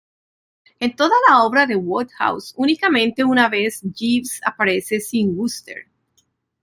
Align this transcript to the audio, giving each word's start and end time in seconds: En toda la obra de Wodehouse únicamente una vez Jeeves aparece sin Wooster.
En 0.79 0.95
toda 0.95 1.15
la 1.29 1.43
obra 1.43 1.67
de 1.67 1.75
Wodehouse 1.75 2.55
únicamente 2.57 3.23
una 3.23 3.49
vez 3.49 3.81
Jeeves 3.95 4.41
aparece 4.43 4.99
sin 4.99 5.37
Wooster. 5.37 5.91